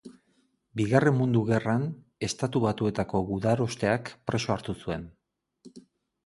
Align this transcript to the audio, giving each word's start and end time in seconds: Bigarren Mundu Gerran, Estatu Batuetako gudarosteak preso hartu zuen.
Bigarren 0.79 1.15
Mundu 1.17 1.43
Gerran, 1.49 1.85
Estatu 2.29 2.63
Batuetako 2.63 3.21
gudarosteak 3.29 4.11
preso 4.33 4.57
hartu 4.57 4.77
zuen. 4.87 5.07